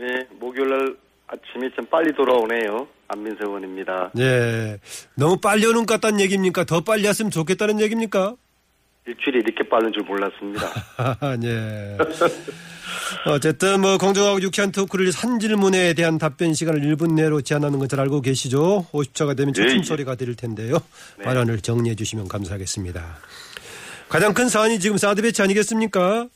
네, 0.00 0.26
목요일 0.40 0.70
날 0.70 0.96
아침이 1.28 1.70
좀 1.76 1.84
빨리 1.86 2.12
돌아오네요. 2.14 2.88
안민석 3.08 3.46
의원입니다. 3.48 4.12
예. 4.18 4.78
너무 5.14 5.36
빨리 5.38 5.66
오는 5.66 5.84
것 5.84 5.94
같다는 5.94 6.20
얘기입니까? 6.20 6.64
더 6.64 6.80
빨리 6.80 7.06
왔으면 7.06 7.30
좋겠다는 7.30 7.80
얘기입니까? 7.80 8.34
일주일이 9.06 9.38
이렇게 9.40 9.68
빠른 9.68 9.92
줄 9.92 10.02
몰랐습니다. 10.04 10.66
예. 11.44 11.98
어쨌든 13.26 13.80
뭐 13.80 13.98
공정하고 13.98 14.40
유쾌한 14.40 14.72
토크를 14.72 15.10
한 15.12 15.38
질문에 15.38 15.94
대한 15.94 16.18
답변 16.18 16.54
시간을 16.54 16.80
1분 16.82 17.14
내로 17.14 17.40
제한하는 17.42 17.78
건 17.78 17.88
잘 17.88 18.00
알고 18.00 18.20
계시죠? 18.22 18.86
50초가 18.92 19.36
되면 19.36 19.52
예, 19.56 19.62
초침 19.62 19.78
예. 19.80 19.82
소리가 19.82 20.14
들릴 20.14 20.36
텐데요. 20.36 20.78
네. 21.18 21.24
발언을 21.24 21.60
정리해 21.60 21.94
주시면 21.94 22.28
감사하겠습니다. 22.28 23.18
가장 24.08 24.32
큰 24.34 24.48
사안이 24.48 24.78
지금 24.80 24.96
사드 24.96 25.22
배치 25.22 25.42
아니겠습니까? 25.42 26.28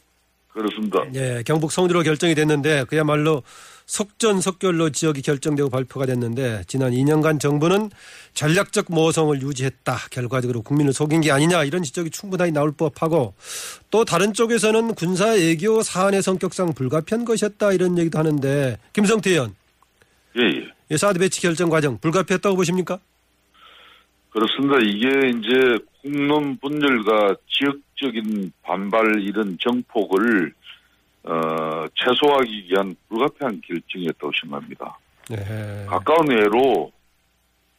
그렇습니다. 0.54 1.04
예, 1.14 1.42
경북 1.44 1.72
성주로 1.72 2.02
결정이 2.02 2.34
됐는데 2.34 2.84
그야말로 2.84 3.42
속전속결로 3.86 4.90
지역이 4.90 5.20
결정되고 5.20 5.68
발표가 5.68 6.06
됐는데 6.06 6.62
지난 6.66 6.92
2년간 6.92 7.38
정부는 7.40 7.90
전략적 8.32 8.86
모성을 8.88 9.42
유지했다. 9.42 9.96
결과적으로 10.10 10.62
국민을 10.62 10.92
속인 10.92 11.20
게 11.20 11.32
아니냐 11.32 11.64
이런 11.64 11.82
지적이 11.82 12.10
충분하게 12.10 12.52
나올 12.52 12.72
법하고 12.72 13.34
또 13.90 14.04
다른 14.04 14.32
쪽에서는 14.32 14.94
군사 14.94 15.36
애교 15.36 15.82
사안의 15.82 16.22
성격상 16.22 16.72
불가피한 16.74 17.24
것이었다 17.24 17.72
이런 17.72 17.98
얘기도 17.98 18.18
하는데 18.18 18.78
김성태 18.92 19.30
의원 19.30 19.54
예, 20.38 20.42
예. 20.42 20.94
이 20.94 20.96
사드 20.96 21.18
배치 21.18 21.42
결정 21.42 21.68
과정 21.68 21.98
불가피했다고 21.98 22.56
보십니까? 22.56 23.00
그렇습니다. 24.34 24.78
이게 24.82 25.28
이제 25.28 25.78
국론 26.02 26.58
분열과 26.58 27.36
지역적인 27.48 28.52
반발 28.62 29.22
이런 29.22 29.56
정폭을 29.60 30.52
어, 31.22 31.86
최소화하기 31.94 32.66
위한 32.68 32.96
불가피한 33.08 33.62
결정이었다고 33.64 34.32
생각합니다. 34.42 34.98
네. 35.30 35.86
가까운 35.88 36.30
예로 36.32 36.92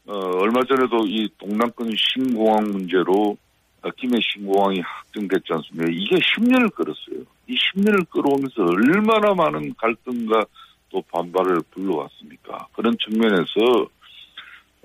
어, 0.07 0.13
얼마 0.39 0.61
전에도 0.63 1.05
이 1.05 1.27
동남권 1.37 1.91
신공항 1.97 2.71
문제로 2.71 3.37
어, 3.81 3.89
김해 3.97 4.17
신공항이 4.21 4.79
확정됐지 4.79 5.51
않습니까? 5.51 5.91
이게 5.91 6.15
10년을 6.15 6.73
끌었어요. 6.73 7.25
이 7.47 7.55
10년을 7.55 8.09
끌어오면서 8.09 8.63
얼마나 8.63 9.33
많은 9.33 9.73
갈등과 9.77 10.45
또 10.89 11.03
반발을 11.11 11.59
불러왔습니까? 11.71 12.67
그런 12.73 12.95
측면에서 12.97 13.89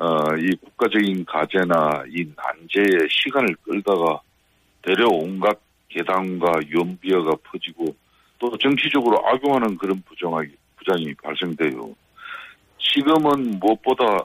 어, 0.01 0.35
이 0.39 0.57
국가적인 0.57 1.27
가제나 1.27 2.05
이 2.09 2.27
난제에 2.35 3.07
시간을 3.11 3.55
끌다가 3.63 4.23
대려 4.81 5.07
온갖 5.09 5.61
계담과 5.91 6.61
연비어가 6.75 7.37
퍼지고 7.45 7.95
또 8.39 8.57
정치적으로 8.57 9.19
악용하는 9.29 9.77
그런 9.77 10.03
부정이, 10.07 10.49
부장이 10.79 11.13
발생돼요. 11.23 11.95
지금은 12.79 13.61
무엇보다 13.61 14.25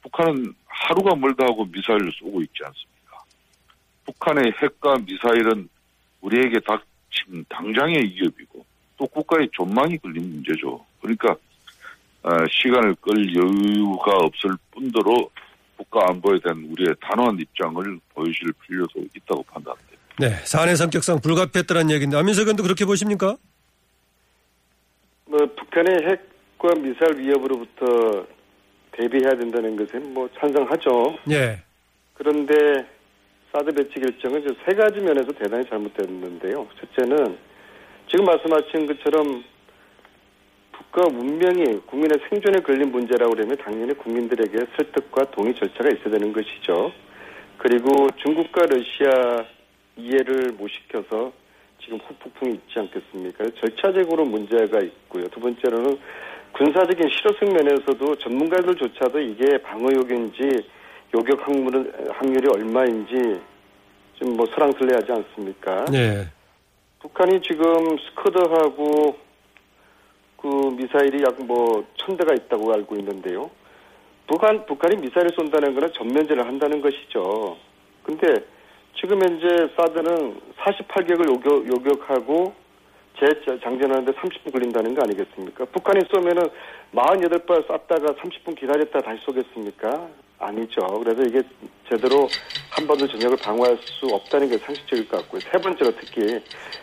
북한은 0.00 0.54
하루가 0.64 1.14
멀다 1.14 1.44
하고 1.44 1.66
미사일을 1.66 2.10
쏘고 2.12 2.40
있지 2.40 2.64
않습니까? 2.64 3.22
북한의 4.06 4.54
핵과 4.62 4.96
미사일은 5.06 5.68
우리에게 6.22 6.60
닥친 6.60 7.44
당장의 7.50 8.02
위협이고 8.02 8.64
또 8.96 9.06
국가의 9.08 9.50
전망이 9.54 9.98
걸린 9.98 10.32
문제죠. 10.32 10.82
그러니까 11.02 11.32
어, 11.32 11.36
시간을 12.50 12.96
끌 13.00 13.34
여유가 13.34 14.16
없을 14.16 14.50
뿐더러 14.72 15.28
국가 15.76 16.08
안보에 16.08 16.40
대한 16.42 16.66
우리의 16.70 16.94
단호한 17.00 17.38
입장을 17.38 18.00
보여줄 18.14 18.52
필요도 18.62 19.04
있다고 19.14 19.42
판단합니다. 19.44 19.96
네, 20.18 20.30
사안의 20.44 20.76
성격상 20.76 21.20
불가피했다는 21.20 21.90
얘기인데 21.90 22.16
안민석 22.16 22.42
의원도 22.42 22.62
그렇게 22.62 22.84
보십니까? 22.84 23.36
뭐 25.26 25.38
북한의 25.38 25.94
핵과 26.02 26.74
미사일 26.80 27.18
위협으로부터 27.18 28.26
대비해야 28.92 29.36
된다는 29.38 29.76
것은 29.76 30.14
뭐 30.14 30.28
찬성하죠. 30.38 31.18
예. 31.30 31.62
그런데 32.14 32.54
사드 33.52 33.72
배치 33.72 34.00
결정은 34.00 34.40
이제 34.42 34.54
세 34.64 34.74
가지 34.74 35.00
면에서 35.00 35.30
대단히 35.32 35.68
잘못됐는데요. 35.68 36.66
첫째는 36.80 37.36
지금 38.08 38.24
말씀하신 38.24 38.86
것처럼 38.86 39.44
국가 40.96 41.10
문명이 41.10 41.82
국민의 41.84 42.18
생존에 42.30 42.60
걸린 42.60 42.90
문제라고 42.90 43.34
그러면 43.34 43.54
당연히 43.58 43.92
국민들에게 43.92 44.66
설득과 44.76 45.30
동의 45.30 45.54
절차가 45.54 45.90
있어야 45.90 46.08
되는 46.08 46.32
것이죠. 46.32 46.90
그리고 47.58 48.08
중국과 48.16 48.62
러시아 48.64 49.44
이해를 49.98 50.52
못 50.56 50.68
시켜서 50.68 51.32
지금 51.84 51.98
후폭풍이 51.98 52.54
있지 52.54 52.78
않겠습니까? 52.78 53.44
절차적으로 53.60 54.24
문제가 54.24 54.80
있고요. 54.80 55.28
두 55.28 55.38
번째로는 55.38 55.98
군사적인 56.52 57.10
실효성 57.10 57.52
면에서도 57.52 58.14
전문가들조차도 58.16 59.20
이게 59.20 59.58
방어 59.58 59.88
요격인지 59.92 60.48
요격 61.14 61.46
확률은 61.46 61.92
확률이 62.08 62.48
얼마인지 62.48 63.38
좀뭐 64.14 64.46
설랑설레하지 64.46 65.12
않습니까? 65.12 65.84
네. 65.92 66.24
북한이 67.00 67.42
지금 67.42 67.98
스커드하고 67.98 69.25
그 70.36 70.46
미사일이 70.76 71.22
약 71.22 71.40
뭐 71.44 71.84
천 71.96 72.16
대가 72.16 72.34
있다고 72.34 72.72
알고 72.72 72.94
있는데요. 72.96 73.50
북한 74.28 74.64
북한이 74.66 74.96
미사일을 74.96 75.30
쏜다는 75.34 75.74
것은 75.74 75.92
전면제를 75.94 76.46
한다는 76.46 76.80
것이죠. 76.80 77.56
근데 78.04 78.44
지금 79.00 79.20
현재 79.22 79.68
사드는 79.76 80.40
48격을 80.58 81.28
요격, 81.34 81.66
요격하고 81.68 82.54
재장전하는데 83.18 84.12
30분 84.12 84.52
걸린다는 84.52 84.94
거 84.94 85.02
아니겠습니까? 85.02 85.64
북한이 85.66 86.00
쏘면은 86.12 86.42
48발 86.94 87.62
쐈다가 87.64 88.14
30분 88.20 88.56
기다렸다 88.58 89.00
다시 89.00 89.20
쏘겠습니까? 89.24 90.08
아니죠. 90.38 90.80
그래서 91.02 91.22
이게 91.22 91.42
제대로 91.88 92.28
한반도 92.70 93.06
전역을 93.08 93.36
방어할 93.38 93.78
수 93.82 94.06
없다는 94.06 94.50
게 94.50 94.58
상식적일 94.58 95.08
것 95.08 95.18
같고요. 95.18 95.40
세 95.40 95.58
번째로 95.58 95.92
특히 95.98 96.40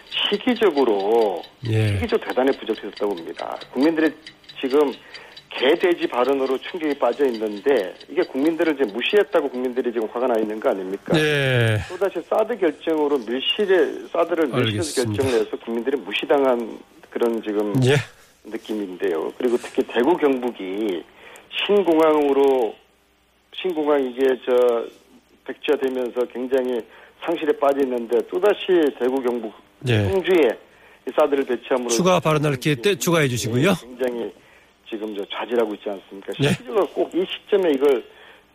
시기적으로 0.10 1.42
예. 1.68 1.96
시기적 1.96 2.22
대단히 2.22 2.52
부족했다고 2.58 3.16
봅니다. 3.16 3.60
국민들이 3.72 4.12
지금 4.60 4.92
개돼지 5.50 6.08
발언으로 6.08 6.58
충격이 6.58 6.98
빠져 6.98 7.26
있는데 7.28 7.94
이게 8.10 8.24
국민들을 8.24 8.74
이제 8.74 8.92
무시했다고 8.92 9.50
국민들이 9.50 9.94
지금 9.94 10.10
화가 10.12 10.26
나 10.28 10.40
있는 10.40 10.60
거 10.60 10.70
아닙니까? 10.70 11.14
네. 11.14 11.78
또다시 11.90 12.22
사드 12.28 12.58
결정으로 12.58 13.20
밀실에 13.20 14.08
사드를 14.12 14.48
밀실에서. 14.48 15.04
결정을 15.04 15.42
해서 15.42 15.58
국민들이 15.58 15.98
무시당한 15.98 16.80
그런 17.12 17.42
지금 17.44 17.74
예. 17.86 17.96
느낌인데요. 18.46 19.32
그리고 19.38 19.58
특히 19.58 19.84
대구 19.84 20.18
경북이 20.18 21.04
신공항으로 21.68 22.74
신공항 23.62 24.04
이게 24.06 24.28
저 24.46 24.86
백지화되면서 25.46 26.26
굉장히 26.28 26.80
상실에 27.26 27.52
빠져 27.60 27.82
있는데 27.84 28.18
또다시 28.28 28.68
대구 29.00 29.22
경북 29.22 29.54
예. 29.88 30.10
성주에 30.10 30.50
이 31.08 31.12
사드를 31.16 31.46
배치함으로 31.46 31.90
추가 31.90 32.20
발언할 32.20 32.56
기회 32.58 32.76
때 32.76 32.96
추가해 32.96 33.28
주시고요. 33.28 33.70
예, 33.70 33.74
굉장히 33.88 34.32
지금 34.90 35.16
저 35.16 35.26
좌절하고 35.26 35.74
있지 35.76 35.90
않습니까? 35.90 36.32
네. 36.40 36.50
실질적으로 36.50 36.88
꼭 36.88 37.14
이 37.14 37.26
시점에 37.30 37.72
이걸 37.74 38.04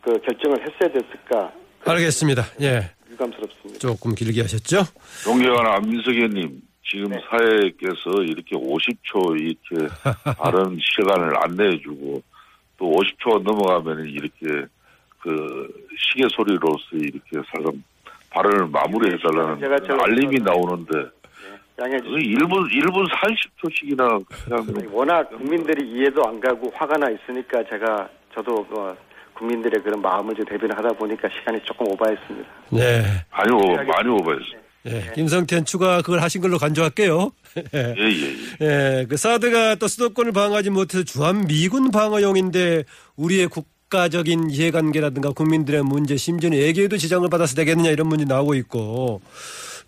그 0.00 0.18
결정을 0.20 0.58
했어야 0.60 0.90
됐을까? 0.92 1.52
알겠습니다. 1.84 2.42
예. 2.62 2.90
유감스럽습니다. 3.10 3.78
조금 3.78 4.14
길게 4.14 4.42
하셨죠? 4.42 4.82
존경하는 5.24 5.70
안민석 5.70 6.12
의원님, 6.14 6.60
지금 6.90 7.10
네. 7.10 7.18
사회께서 7.28 8.22
이렇게 8.24 8.56
50초 8.56 9.38
이렇게 9.40 9.94
다른 10.42 10.78
시간을 10.96 11.32
안 11.42 11.54
내주고 11.56 12.22
또 12.78 12.92
50초가 12.92 13.42
넘어가면 13.42 14.06
이렇게 14.06 14.66
그 15.20 15.68
시계 15.96 16.26
소리로서 16.30 16.84
이렇게 16.92 17.48
살금 17.52 17.82
발언을 18.30 18.66
마무리해달라는 18.68 20.02
알림이 20.02 20.40
나오는데 20.40 21.18
양해 21.80 21.96
그 21.98 22.08
주시기 22.08 22.34
1분 22.34 22.70
1분 22.72 23.06
40초씩이나 23.08 24.24
그냥 24.44 24.88
워낙 24.92 25.28
국민들이 25.30 25.88
이해도 25.88 26.26
안 26.26 26.40
가고 26.40 26.70
화가 26.74 26.98
나 26.98 27.08
있으니까 27.10 27.62
제가 27.70 28.08
저도 28.34 28.66
어, 28.70 28.96
국민들의 29.34 29.82
그런 29.82 30.02
마음을 30.02 30.34
좀 30.34 30.44
대변을 30.44 30.76
하다 30.76 30.88
보니까 30.94 31.28
시간이 31.28 31.60
조금 31.64 31.86
오버했습니다. 31.92 32.48
네. 32.70 33.02
많이 33.30 33.52
오 33.52 33.76
많이 33.76 34.08
오버했어요. 34.08 34.68
예, 34.86 35.12
김성태는 35.14 35.64
추가 35.64 35.98
그걸 35.98 36.20
하신 36.20 36.40
걸로 36.40 36.58
간주할게요. 36.58 37.30
예, 37.74 37.94
예, 37.96 38.02
예. 38.02 39.00
예, 39.00 39.06
그 39.08 39.16
사드가 39.16 39.76
또 39.76 39.86
수도권을 39.86 40.32
방어하지 40.32 40.70
못해서 40.70 41.04
주한 41.04 41.46
미군 41.46 41.90
방어용인데 41.90 42.84
우리의 43.16 43.48
국 43.48 43.66
가적인 43.90 44.50
이해관계라든가 44.50 45.30
국민들의 45.30 45.82
문제 45.82 46.16
심지어는 46.16 46.58
외교에도 46.58 46.96
지장을 46.98 47.28
받아서 47.30 47.54
되겠느냐 47.54 47.90
이런 47.90 48.08
문제 48.08 48.24
나오고 48.24 48.54
있고 48.54 49.20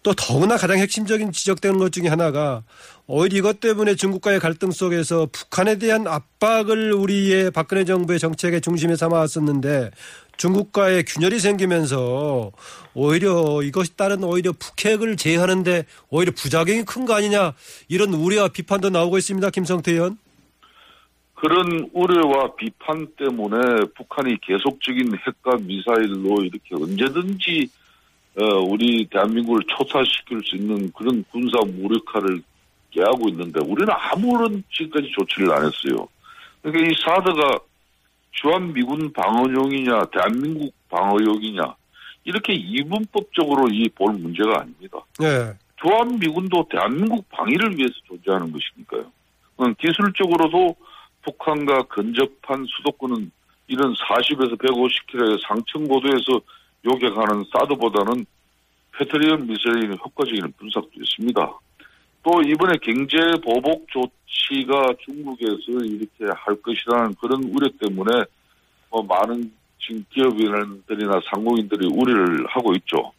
또 0.03 0.15
더구나 0.15 0.57
가장 0.57 0.79
핵심적인 0.79 1.33
지적되는 1.33 1.79
것 1.79 1.93
중에 1.93 2.09
하나가 2.09 2.63
오히려 3.07 3.37
이것 3.37 3.61
때문에 3.61 3.97
중국과의 3.97 4.41
갈등 4.41 4.71
속에서 4.71 5.29
북한에 5.31 5.77
대한 5.77 6.07
압박을 6.07 6.93
우리의 6.93 7.51
박근혜 7.51 7.85
정부의 7.85 8.19
정책의 8.19 8.63
중심에 8.63 8.97
삼아왔었는데 8.97 9.91
중국과의 10.39 11.05
균열이 11.05 11.39
생기면서 11.39 12.51
오히려 12.95 13.61
이것이 13.63 13.95
따른 13.97 14.25
오히려 14.25 14.53
북핵을 14.53 15.19
제어하는데 15.19 15.85
오히려 16.09 16.33
부작용이 16.35 16.85
큰 16.85 17.05
거 17.05 17.15
아니냐 17.15 17.53
이런 17.89 18.15
우려와 18.15 18.49
비판도 18.49 18.89
나오고 18.89 19.19
있습니다. 19.19 19.51
김성태 19.51 19.93
의원. 19.93 20.17
그런 21.41 21.89
우려와 21.95 22.55
비판 22.55 23.07
때문에 23.17 23.87
북한이 23.97 24.37
계속적인 24.43 25.17
핵과 25.17 25.57
미사일로 25.63 26.45
이렇게 26.45 26.75
언제든지 26.75 27.67
어, 28.37 28.45
우리 28.69 29.07
대한민국을 29.07 29.63
초사시킬 29.67 30.43
수 30.45 30.57
있는 30.57 30.93
그런 30.93 31.25
군사 31.31 31.59
무력화를 31.65 32.43
깨하고 32.91 33.31
있는데 33.31 33.61
우리는 33.67 33.89
아무런 33.91 34.63
지금까지 34.71 35.11
조치를 35.19 35.51
안 35.53 35.65
했어요. 35.65 36.07
그러니까 36.61 36.91
이 36.91 36.95
사드가 37.03 37.59
주한 38.33 38.75
미군 38.75 39.11
방어용이냐 39.13 40.03
대한민국 40.13 40.75
방어용이냐 40.91 41.75
이렇게 42.25 42.53
이분법적으로 42.53 43.69
이 43.73 43.89
볼 43.95 44.13
문제가 44.13 44.61
아닙니다. 44.61 44.99
예. 45.23 45.55
주한 45.81 46.19
미군도 46.19 46.69
대한민국 46.71 47.27
방위를 47.31 47.79
위해서 47.79 47.95
존재하는 48.07 48.53
것이니까요. 48.53 49.11
음, 49.61 49.75
기술적으로도 49.77 50.77
북한과 51.23 51.83
근접한 51.85 52.67
수도권은 52.67 53.31
이런 53.69 53.95
40에서 53.95 54.59
150km의 54.59 55.41
상층 55.47 55.85
고도에서 55.85 56.41
요격하는 56.85 57.45
사드보다는 57.53 58.27
패트리언 58.93 59.47
미사일이 59.47 59.97
효과적인 59.97 60.53
분석도 60.59 60.91
있습니다. 60.95 61.59
또 62.23 62.43
이번에 62.43 62.77
경제 62.83 63.17
보복 63.43 63.87
조치가 63.89 64.95
중국에서 65.05 65.85
이렇게 65.85 66.27
할 66.35 66.61
것이라는 66.61 67.15
그런 67.21 67.45
우려 67.45 67.71
때문에 67.81 68.25
뭐 68.91 69.03
많은 69.03 69.53
지금 69.79 70.05
기업인들이나 70.11 71.21
상공인들이 71.33 71.89
우려를 71.93 72.47
하고 72.49 72.75
있죠. 72.75 73.13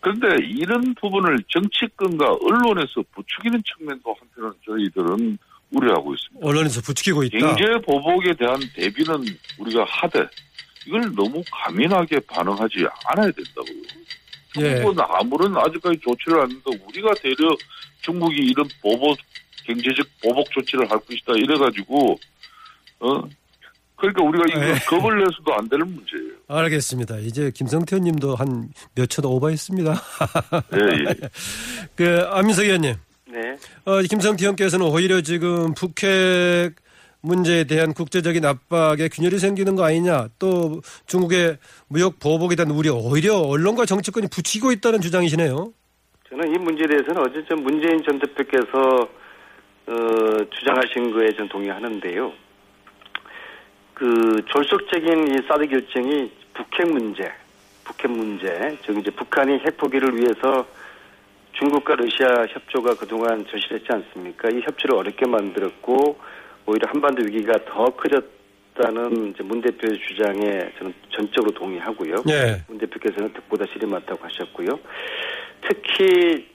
그런데 0.00 0.44
이런 0.44 0.94
부분을 0.94 1.38
정치권과 1.48 2.36
언론에서 2.42 3.02
부추기는 3.12 3.62
측면도 3.64 4.14
한편은 4.18 4.52
저희들은 4.66 5.38
우려하고 5.72 6.14
있습니다. 6.14 6.46
언론에서 6.46 6.80
부추기고 6.80 7.22
있다. 7.24 7.38
경제 7.38 7.64
보복에 7.86 8.34
대한 8.38 8.58
대비는 8.74 9.24
우리가 9.58 9.84
하되 9.86 10.26
이걸 10.86 11.00
너무 11.14 11.42
가민하게 11.50 12.18
반응하지 12.26 12.86
않아야 13.06 13.30
된다고요. 13.30 13.82
예. 14.58 14.74
중국은 14.76 15.04
아무런 15.08 15.56
아직까지 15.56 16.00
조치를 16.02 16.40
안 16.40 16.50
했는데 16.50 16.84
우리가 16.88 17.14
되려 17.22 17.36
중국이 18.02 18.36
이런 18.38 18.66
보복 18.82 19.16
경제적 19.64 20.06
보복 20.22 20.50
조치를 20.50 20.90
할 20.90 20.98
것이다 20.98 21.34
이래가지고 21.36 22.18
어 23.00 23.22
그러니까 23.96 24.22
우리가 24.24 24.44
이거 24.48 24.66
예. 24.70 24.74
겁을 24.88 25.18
내서도 25.18 25.54
안 25.54 25.68
되는 25.68 25.86
문제예요. 25.86 26.32
알겠습니다. 26.48 27.18
이제 27.18 27.52
김성태 27.54 27.96
의원님도 27.96 28.34
한 28.34 28.70
몇 28.96 29.06
초 29.08 29.22
오버했습니다. 29.28 29.94
예, 30.74 31.10
예. 31.10 31.14
그 31.94 32.22
안민석 32.30 32.64
의원님. 32.64 32.94
네. 33.40 33.56
어, 33.86 34.02
김성태 34.02 34.44
의원께서는 34.44 34.86
오히려 34.86 35.22
지금 35.22 35.72
북핵 35.74 36.74
문제에 37.22 37.64
대한 37.64 37.92
국제적인 37.92 38.44
압박에 38.44 39.08
균열이 39.08 39.38
생기는 39.38 39.76
거 39.76 39.84
아니냐 39.84 40.28
또 40.38 40.80
중국의 41.06 41.58
무역 41.88 42.18
보복에 42.18 42.56
대한 42.56 42.70
우려 42.70 42.94
오히려 42.94 43.36
언론과 43.36 43.86
정치권이 43.86 44.28
부추기고 44.28 44.72
있다는 44.72 45.00
주장이시네요. 45.00 45.72
저는 46.28 46.54
이 46.54 46.58
문제에 46.58 46.86
대해서는 46.86 47.22
어제 47.22 47.44
전 47.46 47.62
문재인 47.62 48.02
전 48.02 48.18
대표께서 48.18 49.08
어, 49.86 49.92
주장하신 50.50 51.12
거에 51.12 51.34
전 51.34 51.48
동의하는데요. 51.48 52.32
그 53.94 54.42
졸속적인 54.46 55.34
이 55.34 55.46
사드 55.46 55.66
결정이 55.66 56.30
북핵 56.54 56.88
문제, 56.90 57.30
북핵 57.84 58.10
문제, 58.10 58.78
즉 58.86 58.96
이제 58.98 59.10
북한이 59.10 59.58
핵 59.58 59.76
포기를 59.76 60.16
위해서 60.16 60.64
중국과 61.60 61.94
러시아 61.96 62.46
협조가 62.48 62.94
그동안 62.94 63.44
절실했지 63.46 63.86
않습니까? 63.90 64.48
이 64.48 64.60
협조를 64.62 64.96
어렵게 64.96 65.26
만들었고 65.26 66.18
오히려 66.64 66.88
한반도 66.90 67.22
위기가 67.22 67.52
더 67.66 67.84
커졌다는 67.84 69.34
문 69.44 69.60
대표의 69.60 70.00
주장에 70.08 70.72
저는 70.78 70.94
전적으로 71.10 71.52
동의하고요. 71.52 72.24
예. 72.30 72.62
문 72.66 72.78
대표께서는 72.78 73.34
득보다 73.34 73.66
실이 73.72 73.86
많다고 73.86 74.24
하셨고요. 74.24 74.68
특히 75.68 76.48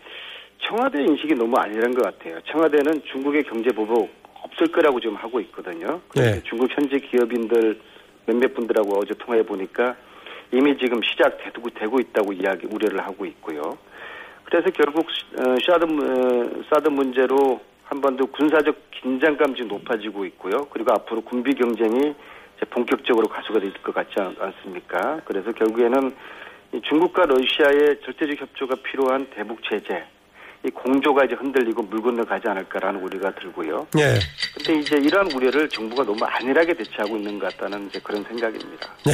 청와대 0.68 1.04
인식이 1.04 1.36
너무 1.36 1.56
아니란 1.58 1.94
것 1.94 2.04
같아요. 2.04 2.40
청와대는 2.52 3.04
중국의 3.12 3.44
경제 3.44 3.70
보복 3.72 4.10
없을 4.42 4.68
거라고 4.72 5.00
지금 5.00 5.16
하고 5.18 5.40
있거든요. 5.42 6.02
네. 6.16 6.42
중국 6.44 6.72
현지 6.76 7.00
기업인들 7.00 7.80
몇몇 8.26 8.56
분들하고 8.56 8.98
어제 8.98 9.14
통화해 9.20 9.44
보니까 9.44 9.96
이미 10.52 10.76
지금 10.80 11.00
시작되고 11.04 11.70
되고 11.72 12.00
있다고 12.00 12.34
이야기 12.34 12.66
우려를 12.66 13.06
하고 13.06 13.28
있고요. 13.28 13.78
그래서 14.56 14.70
결국 14.72 15.06
어, 15.38 15.86
문- 15.86 16.00
어, 16.02 16.64
사드 16.70 16.88
문제로 16.88 17.60
한반도 17.84 18.26
군사적 18.28 18.90
긴장감이 18.92 19.60
높아지고 19.66 20.24
있고요. 20.28 20.66
그리고 20.72 20.94
앞으로 20.94 21.20
군비 21.22 21.54
경쟁이 21.54 22.16
본격적으로 22.70 23.28
가수가 23.28 23.60
될 23.60 23.74
것 23.84 23.94
같지 23.94 24.14
않, 24.18 24.34
않습니까? 24.40 25.20
그래서 25.26 25.52
결국에는 25.52 26.16
이 26.74 26.82
중국과 26.88 27.26
러시아의 27.26 28.00
절대적 28.06 28.40
협조가 28.40 28.76
필요한 28.82 29.28
대북 29.36 29.60
제재, 29.70 30.06
이 30.66 30.70
공조가 30.70 31.26
이제 31.26 31.36
흔들리고 31.36 31.84
물 31.84 32.02
건너가지 32.02 32.48
않을까라는 32.48 33.02
우려가 33.02 33.36
들고요. 33.36 33.86
예. 34.00 34.14
근데 34.56 34.80
이제 34.80 34.96
이러한 34.96 35.30
우려를 35.34 35.68
정부가 35.68 36.04
너무 36.06 36.24
안일하게 36.24 36.74
대처하고 36.76 37.18
있는 37.18 37.38
것 37.40 37.52
같다는 37.58 37.88
이제 37.88 38.00
그런 38.02 38.24
생각입니다. 38.24 38.88
네. 39.06 39.12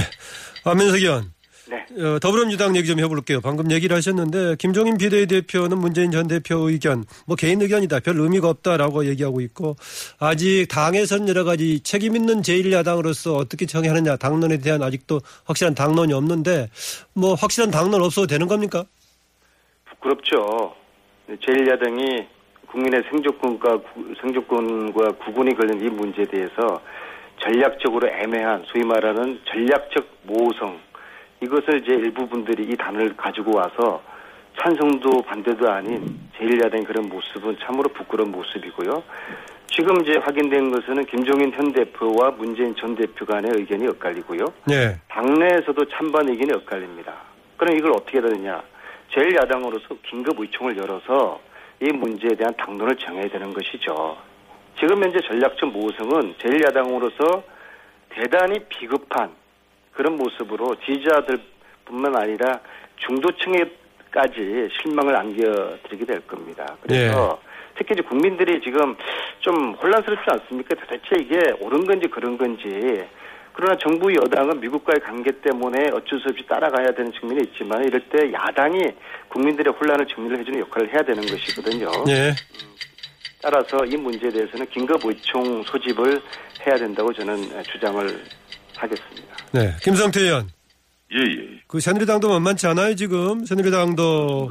안민석 0.65 0.97
의원. 0.97 1.33
네. 1.71 1.85
어, 2.03 2.19
더불어민주당 2.19 2.75
얘기 2.75 2.85
좀 2.85 2.99
해볼게요. 2.99 3.39
방금 3.39 3.71
얘기를 3.71 3.95
하셨는데 3.95 4.57
김종인 4.59 4.97
비대위대표는 4.97 5.77
문재인 5.77 6.11
전 6.11 6.27
대표 6.27 6.69
의견 6.69 7.05
뭐 7.25 7.37
개인 7.37 7.61
의견이다 7.61 8.01
별 8.01 8.19
의미가 8.19 8.49
없다라고 8.49 9.05
얘기하고 9.05 9.39
있고 9.39 9.77
아직 10.19 10.67
당에선 10.69 11.29
여러 11.29 11.45
가지 11.45 11.79
책임 11.81 12.17
있는 12.17 12.41
제1야당으로서 12.41 13.37
어떻게 13.37 13.65
정의하느냐 13.65 14.17
당론에 14.17 14.57
대한 14.57 14.83
아직도 14.83 15.21
확실한 15.45 15.73
당론이 15.73 16.11
없는데 16.11 16.69
뭐 17.13 17.35
확실한 17.35 17.71
당론 17.71 18.01
없어도 18.03 18.27
되는 18.27 18.47
겁니까? 18.47 18.83
부끄럽죠. 19.85 20.73
제1야당이 21.29 22.25
국민의 22.67 23.03
생존권과 23.09 23.77
구- 23.77 24.13
생존권과 24.21 25.11
구분이 25.25 25.55
걸린 25.55 25.79
이 25.79 25.89
문제에 25.89 26.25
대해서 26.25 26.81
전략적으로 27.41 28.09
애매한 28.09 28.63
소위 28.67 28.83
말하는 28.83 29.39
전략적 29.45 30.05
모호성 30.23 30.79
이것을 31.41 31.81
이제 31.81 31.93
일부 31.93 32.27
분들이 32.27 32.63
이 32.63 32.75
단어를 32.77 33.15
가지고 33.17 33.57
와서 33.57 34.01
찬성도 34.59 35.21
반대도 35.23 35.69
아닌 35.69 36.19
제1야당의 36.37 36.85
그런 36.85 37.09
모습은 37.09 37.57
참으로 37.63 37.89
부끄러운 37.89 38.31
모습이고요. 38.31 39.03
지금 39.67 40.01
이제 40.01 40.19
확인된 40.19 40.71
것은 40.71 41.05
김종인 41.05 41.51
현 41.53 41.71
대표와 41.71 42.31
문재인 42.31 42.75
전 42.75 42.93
대표 42.93 43.25
간의 43.25 43.51
의견이 43.55 43.87
엇갈리고요. 43.87 44.45
네. 44.65 44.99
당내에서도 45.07 45.85
찬반 45.85 46.27
의견이 46.29 46.53
엇갈립니다. 46.53 47.13
그럼 47.57 47.77
이걸 47.77 47.91
어떻게 47.91 48.19
해야 48.19 48.27
되느냐? 48.27 48.61
제1야당으로서 49.13 49.97
긴급 50.03 50.39
의총을 50.39 50.77
열어서 50.77 51.39
이 51.79 51.85
문제에 51.91 52.35
대한 52.35 52.53
당론을 52.57 52.95
정해야 52.97 53.27
되는 53.29 53.53
것이죠. 53.53 54.17
지금 54.77 55.03
현재 55.03 55.19
전략적 55.21 55.71
모성은 55.71 56.35
제1야당으로서 56.35 57.43
대단히 58.09 58.59
비급한 58.67 59.31
그런 59.93 60.17
모습으로 60.17 60.75
지지자들뿐만 60.85 62.15
아니라 62.15 62.59
중도층에까지 62.97 64.69
실망을 64.81 65.15
안겨드리게 65.15 66.05
될 66.05 66.21
겁니다. 66.27 66.77
그래서 66.81 67.39
특히 67.75 67.93
이제 67.93 68.03
국민들이 68.03 68.61
지금 68.61 68.95
좀 69.39 69.73
혼란스럽지 69.73 70.23
않습니까? 70.27 70.75
도대체 70.75 71.15
이게 71.19 71.53
옳은 71.59 71.85
건지 71.85 72.07
그런 72.07 72.37
건지. 72.37 73.05
그러나 73.53 73.75
정부 73.77 74.13
여당은 74.13 74.61
미국과의 74.61 75.01
관계 75.01 75.31
때문에 75.41 75.89
어쩔 75.93 76.19
수 76.19 76.29
없이 76.29 76.45
따라가야 76.47 76.91
되는 76.91 77.11
측면이 77.11 77.41
있지만 77.47 77.83
이럴 77.83 77.99
때 78.09 78.31
야당이 78.31 78.79
국민들의 79.27 79.73
혼란을 79.73 80.07
정리를 80.07 80.39
해주는 80.39 80.59
역할을 80.61 80.93
해야 80.93 81.01
되는 81.01 81.21
것이거든요. 81.21 81.91
네. 82.05 82.33
따라서 83.41 83.83
이 83.85 83.97
문제에 83.97 84.29
대해서는 84.29 84.65
긴급 84.67 85.03
의총 85.03 85.63
소집을 85.63 86.21
해야 86.65 86.75
된다고 86.75 87.11
저는 87.11 87.63
주장을 87.63 88.23
하겠습니다. 88.77 89.30
네. 89.51 89.75
김성태 89.81 90.21
의원. 90.21 90.49
예, 91.13 91.19
예. 91.19 91.61
그 91.67 91.79
새누리당도 91.79 92.29
만만치 92.29 92.67
않아요 92.67 92.95
지금 92.95 93.45
새누리당도 93.45 94.49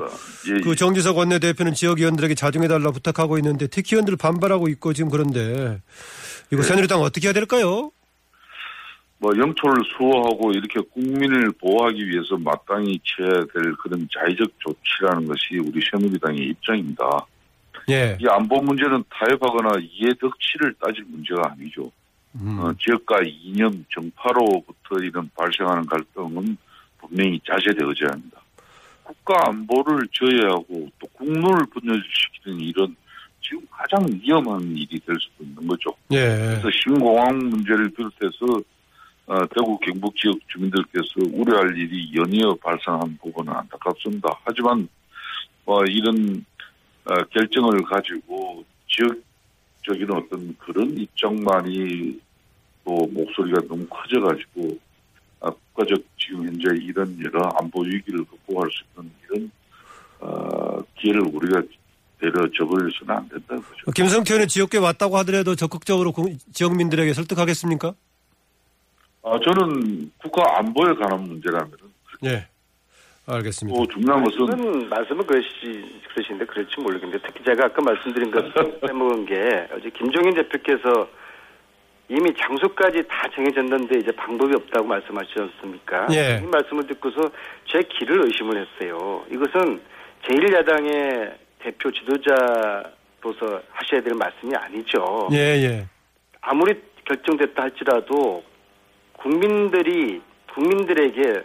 예, 0.49 0.55
예. 0.57 0.61
그 0.61 0.75
정지석 0.77 1.17
원내대표는 1.17 1.73
지역 1.73 2.01
의원들에게 2.01 2.35
자중해달라 2.35 2.91
부탁하고 2.91 3.39
있는데 3.39 3.67
특히 3.67 3.97
의원들 3.97 4.17
반발하고 4.17 4.69
있고 4.69 4.93
지금 4.93 5.11
그런데 5.11 5.81
이거 6.51 6.63
네. 6.63 6.69
새누리당 6.69 7.01
어떻게 7.01 7.29
해야 7.29 7.33
될까요? 7.33 7.91
뭐 9.19 9.33
영토를 9.37 9.83
수호하고 9.97 10.53
이렇게 10.53 10.81
국민을 10.93 11.53
보호하기 11.61 12.09
위해서 12.09 12.39
마땅히 12.39 12.99
취해야 13.05 13.45
될 13.53 13.75
그런 13.83 14.09
자의적 14.19 14.51
조치라는 14.59 15.27
것이 15.27 15.59
우리 15.59 15.81
새누리당의 15.91 16.41
입장입니다. 16.41 17.27
예. 17.91 18.17
이 18.21 18.27
안보 18.29 18.61
문제는 18.63 19.05
타협하거나 19.11 19.79
이해덕치를 19.81 20.75
따질 20.81 21.05
문제가 21.09 21.53
아니죠. 21.53 21.91
음. 22.37 22.59
어, 22.61 22.73
지역과 22.79 23.21
이념, 23.25 23.85
정파로부터 23.91 24.99
이런 25.03 25.31
발생하는 25.37 25.87
갈등은 25.87 26.57
분명히 26.99 27.41
자제되어져야 27.47 28.11
합니다. 28.13 28.41
국가 29.03 29.49
안보를 29.49 30.07
저해하고 30.13 30.89
또 30.99 31.07
국론을 31.15 31.67
분열시키는 31.73 32.61
이런 32.61 32.95
지금 33.43 33.67
가장 33.71 34.07
위험한 34.23 34.61
일이 34.77 35.01
될 35.01 35.17
수도 35.19 35.43
있는 35.45 35.67
거죠. 35.67 35.91
예. 36.13 36.19
그래서 36.19 36.69
신공항 36.71 37.37
문제를 37.37 37.91
비롯해서 37.91 38.63
어, 39.27 39.47
대구 39.55 39.79
경북 39.79 40.15
지역 40.17 40.37
주민들께서 40.49 41.09
우려할 41.33 41.77
일이 41.77 42.13
연이어 42.15 42.55
발생한 42.63 43.19
부분은 43.23 43.53
안타깝습니다. 43.53 44.29
하지만 44.45 44.89
어, 45.67 45.83
이런 45.85 46.45
어, 47.05 47.15
결정을 47.31 47.83
가지고 47.85 48.65
지역 48.89 49.17
적인 49.93 50.09
어떤 50.13 50.57
그런 50.59 50.97
입장만이 50.97 52.21
또 52.85 52.95
목소리가 53.11 53.61
너무 53.69 53.85
커져가지고 53.89 54.79
아, 55.41 55.51
국가적 55.51 56.01
지금 56.19 56.47
현재 56.47 56.69
이런 56.81 57.19
여러 57.25 57.49
안보 57.61 57.81
위기를 57.83 58.25
극복할 58.25 58.71
수 58.71 58.85
있는 58.97 59.11
이런 59.29 59.51
어, 60.21 60.79
기회를 60.99 61.23
우리가 61.23 61.63
내려 62.21 62.47
저버려서는 62.57 63.15
안 63.17 63.29
된다는 63.29 63.63
거죠. 63.63 63.91
김성태 63.95 64.35
의원은 64.35 64.49
지역에 64.49 64.79
왔다고 64.79 65.17
하더라도 65.19 65.55
적극적으로 65.57 66.13
공- 66.13 66.37
지역민들에게 66.53 67.15
설득하겠습니까? 67.15 67.95
아, 69.23 69.39
저는 69.45 70.13
국가 70.19 70.59
안보에 70.59 70.95
관한 70.95 71.23
문제라면 71.25 71.71
예. 72.25 72.47
알겠습니다. 73.27 73.79
또 73.79 73.87
중요한 73.87 74.25
것은 74.25 74.47
말씀은, 74.47 74.89
말씀은 74.89 75.27
그러시, 75.27 76.01
그러시는데 76.13 76.47
그럴지 76.47 76.81
모르겠는데 76.81 77.19
특히 77.27 77.45
제가 77.45 77.67
아까 77.67 77.83
말씀드린 77.83 78.31
것 78.31 78.45
빼먹은 78.81 79.27
게 79.27 79.69
어제 79.73 79.91
김종인 79.91 80.35
대표께서 80.35 81.09
이미 82.09 82.35
장소까지 82.35 83.05
다 83.09 83.29
정해졌는데 83.33 83.99
이제 83.99 84.11
방법이 84.13 84.53
없다고 84.57 84.87
말씀하시지 84.87 85.35
않습니까? 85.39 86.09
예. 86.11 86.41
이 86.43 86.47
말씀을 86.47 86.87
듣고서 86.89 87.21
제 87.67 87.83
길을 87.83 88.27
의심을 88.27 88.67
했어요. 88.67 89.25
이것은 89.31 89.81
제1야당의 90.25 91.35
대표 91.61 91.91
지도자로서 91.93 93.63
하셔야 93.71 94.03
될 94.03 94.15
말씀이 94.15 94.53
아니죠. 94.57 95.29
예, 95.33 95.37
예. 95.63 95.87
아무리 96.41 96.75
결정됐다 97.05 97.63
할지라도 97.63 98.43
국민들이 99.13 100.21
국민들에게 100.53 101.45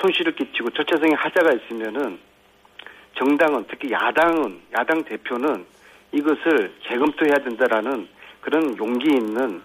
손실을 0.00 0.34
끼치고 0.34 0.70
절차성의 0.70 1.14
하자가 1.16 1.52
있으면은 1.54 2.18
정당은 3.16 3.64
특히 3.68 3.90
야당은 3.90 4.60
야당 4.78 5.02
대표는 5.04 5.64
이것을 6.12 6.72
재검토해야 6.88 7.38
된다라는 7.44 8.08
그런 8.40 8.76
용기 8.78 9.08
있는 9.08 9.60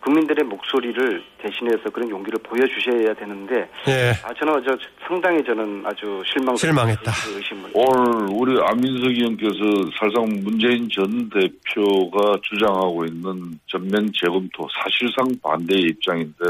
국민들의 0.00 0.44
목소리를 0.44 1.22
대신해서 1.38 1.90
그런 1.90 2.08
용기를 2.08 2.38
보여주셔야 2.44 3.12
되는데 3.14 3.68
예. 3.88 4.12
아 4.24 4.32
저는 4.34 4.62
저 4.64 4.76
상당히 5.04 5.42
저는 5.42 5.82
아주 5.84 6.22
실망 6.24 6.54
실망했다. 6.54 7.10
의심을 7.34 7.70
오늘 7.74 8.28
우리 8.30 8.60
안민석 8.62 9.10
의원께서 9.10 9.90
사실상 9.98 10.26
문재인 10.44 10.88
전 10.90 11.28
대표가 11.28 12.38
주장하고 12.42 13.04
있는 13.06 13.58
전면 13.66 14.08
재검토 14.14 14.68
사실상 14.80 15.26
반대의 15.42 15.82
입장인데 15.82 16.44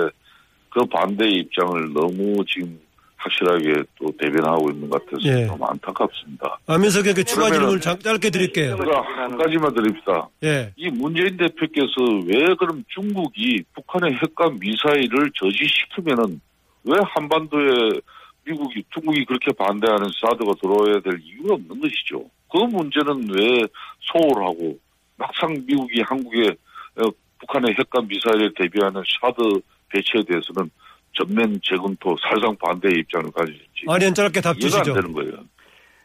그 0.68 0.84
반대의 0.84 1.32
입장을 1.36 1.94
너무 1.94 2.44
지금 2.46 2.78
확실하게 3.16 3.82
또 3.98 4.12
대변하고 4.18 4.70
있는 4.70 4.88
것 4.90 5.04
같아서 5.04 5.22
예. 5.28 5.46
좀 5.46 5.62
안타깝습니다. 5.62 6.58
안민석에게 6.66 7.22
추가 7.24 7.46
그러면은- 7.48 7.50
질문을 7.58 7.80
장- 7.80 7.98
짧게 7.98 8.30
드릴게요. 8.30 8.76
한 8.76 9.36
가지만 9.36 9.74
드립시다. 9.74 10.28
예. 10.44 10.72
이 10.76 10.88
문재인 10.90 11.36
대표께서 11.36 11.94
왜 12.26 12.54
그럼 12.58 12.84
중국이 12.88 13.62
북한의 13.74 14.14
핵과 14.22 14.50
미사일을 14.60 15.30
저지시키면은 15.34 16.40
왜 16.84 16.96
한반도에 17.14 18.00
미국이 18.44 18.84
중국이 18.92 19.24
그렇게 19.24 19.50
반대하는 19.52 20.06
사드가 20.20 20.52
들어와야 20.62 21.00
될 21.00 21.18
이유가 21.20 21.54
없는 21.54 21.80
것이죠. 21.80 22.24
그 22.48 22.58
문제는 22.58 23.28
왜 23.34 23.62
소홀하고 24.02 24.78
막상 25.16 25.52
미국이 25.66 26.00
한국에 26.02 26.50
어, 26.98 27.10
북한의 27.40 27.74
핵과 27.78 28.02
미사일에 28.02 28.50
대비하는 28.56 29.02
사드 29.20 29.60
배치에 29.88 30.22
대해서는 30.28 30.70
전면 31.16 31.58
재검토 31.62 32.16
사실상 32.20 32.56
반대의 32.56 33.00
입장을 33.00 33.30
가질지 33.32 33.86
아니면 33.88 34.14
짧게 34.14 34.40
답 34.40 34.56
이해가 34.60 34.78
안 34.78 34.84
주시죠. 34.84 34.94
되는 34.94 35.12
거예요. 35.12 35.32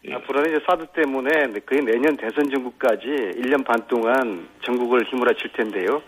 예. 0.07 0.13
앞으로는 0.15 0.49
이제 0.49 0.65
사드 0.65 0.87
때문에 0.95 1.29
거의 1.65 1.83
내년 1.83 2.17
대선 2.17 2.49
전국까지 2.49 3.05
1년 3.05 3.63
반 3.63 3.75
동안 3.87 4.47
전국을 4.63 5.03
휘몰아칠 5.05 5.51
텐데요. 5.53 6.01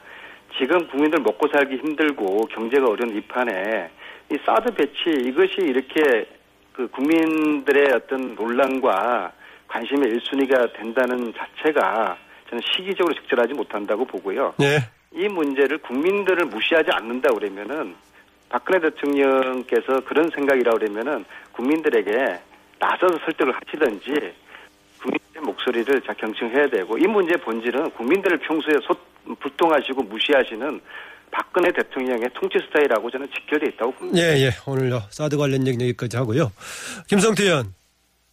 지금 0.57 0.87
국민들 0.87 1.19
먹고 1.19 1.47
살기 1.47 1.75
힘들고 1.77 2.47
경제가 2.47 2.87
어려운 2.87 3.15
이 3.15 3.21
판에 3.21 3.89
이 4.31 4.37
사드 4.45 4.73
배치 4.75 5.09
이것이 5.27 5.57
이렇게 5.61 6.27
그 6.71 6.87
국민들의 6.87 7.93
어떤 7.93 8.35
논란과 8.35 9.31
관심의 9.67 10.11
1순위가 10.13 10.73
된다는 10.73 11.33
자체가 11.33 12.17
저는 12.49 12.61
시기적으로 12.75 13.13
적절하지 13.15 13.53
못한다고 13.53 14.05
보고요. 14.05 14.53
예. 14.61 14.79
이 15.11 15.27
문제를 15.27 15.77
국민들을 15.79 16.45
무시하지 16.45 16.89
않는다 16.91 17.29
그러면은 17.33 17.95
박근혜 18.53 18.79
대통령께서 18.81 20.01
그런 20.01 20.29
생각이라 20.29 20.73
그러면은 20.73 21.25
국민들에게 21.53 22.39
나서서 22.77 23.17
설득을 23.25 23.51
하시든지 23.51 24.13
국민의 25.01 25.41
목소리를 25.43 26.01
자 26.03 26.13
경청해야 26.13 26.67
되고 26.69 26.95
이 26.99 27.07
문제의 27.07 27.37
본질은 27.41 27.89
국민들을 27.89 28.37
평소에 28.37 28.75
소, 28.85 28.95
불통하시고 29.39 30.03
무시하시는 30.03 30.79
박근혜 31.31 31.71
대통령의 31.71 32.29
통치 32.35 32.59
스타일하고 32.59 33.09
저는 33.09 33.27
직결돼 33.33 33.69
있다고 33.71 33.91
봅니다. 33.93 34.19
예, 34.21 34.45
예. 34.45 34.51
오늘 34.67 34.91
사드 35.09 35.35
관련 35.35 35.65
얘기 35.65 35.83
여기까지 35.87 36.17
하고요. 36.17 36.51
김성태 37.07 37.45
의원, 37.45 37.73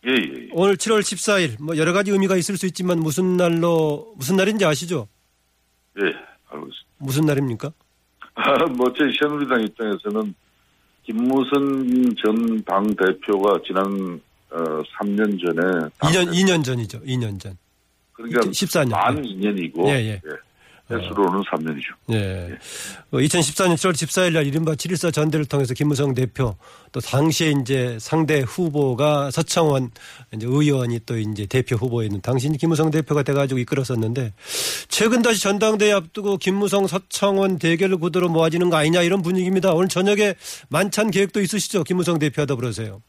예, 0.07 0.11
예. 0.13 0.49
오늘 0.53 0.77
7월 0.77 1.01
14일 1.01 1.63
뭐 1.63 1.79
여러 1.79 1.95
가지 1.95 2.11
의미가 2.11 2.37
있을 2.37 2.59
수 2.59 2.67
있지만 2.67 2.99
무슨 2.99 3.39
날로 3.39 4.13
무슨 4.17 4.37
날인지 4.37 4.67
아시죠? 4.67 5.09
예, 5.99 6.03
알고 6.51 6.67
있습니다. 6.67 6.89
무슨 6.99 7.25
날입니까? 7.25 7.73
뭐, 8.77 8.93
저희 8.93 9.13
새누리당 9.21 9.63
입장에서는 9.63 10.35
김무선 11.05 12.15
전 12.23 12.63
당 12.65 12.87
대표가 12.95 13.59
지난, 13.67 14.21
어, 14.51 14.83
3년 14.99 15.39
전에. 15.45 15.89
2년 16.01 16.33
2년 16.33 16.65
전이죠. 16.65 17.01
2년 17.03 17.39
전. 17.41 17.57
그러니까 18.13 18.41
14년. 18.43 18.91
만 18.91 19.23
2년이고. 19.23 19.89
예, 19.89 19.93
예. 19.93 20.21
횟수로는 20.91 21.43
3년이죠. 21.43 21.95
예. 22.13 22.59
2014년 23.13 23.75
7월 23.75 23.93
14일 23.93 24.33
날 24.33 24.47
이른바 24.47 24.73
7.14 24.73 25.13
전대를 25.13 25.47
통해서 25.47 25.73
김무성 25.75 26.15
대표 26.15 26.57
또 26.93 27.01
당시에 27.01 27.53
이제 27.61 27.97
상대 28.01 28.41
후보가 28.41 29.31
서청원 29.31 29.91
이제 30.35 30.47
의원이 30.47 31.01
또 31.07 31.17
이제 31.19 31.47
대표 31.47 31.77
후보였는 31.77 32.21
당시 32.21 32.49
이제 32.49 32.57
김무성 32.57 32.91
대표가 32.91 33.23
돼가지고 33.23 33.61
이끌었었는데 33.61 34.33
최근 34.89 35.23
다시 35.23 35.43
전당대회 35.43 35.93
앞두고 35.93 36.39
김무성 36.39 36.87
서청원 36.87 37.59
대결 37.59 37.97
구도로 37.97 38.29
모아지는 38.29 38.71
거 38.71 38.77
아니냐 38.77 39.03
이런 39.03 39.23
분위기입니다. 39.23 39.73
오늘 39.73 39.89
저녁에 39.89 40.35
만찬 40.69 41.11
계획도 41.11 41.41
있으시죠? 41.41 41.85
김무성 41.85 42.19
대표와 42.19 42.47
더불어서요. 42.47 43.01